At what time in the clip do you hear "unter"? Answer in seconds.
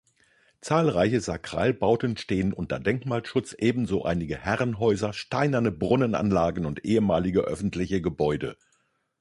2.53-2.79